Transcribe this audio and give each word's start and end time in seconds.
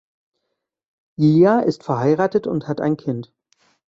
Jia 1.15 1.59
ist 1.59 1.83
verheiratet 1.83 2.47
und 2.47 2.67
hat 2.67 2.81
ein 2.81 2.97
Kind. 2.97 3.31